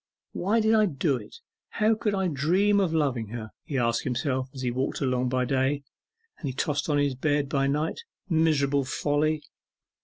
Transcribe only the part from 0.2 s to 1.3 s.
'Why did I do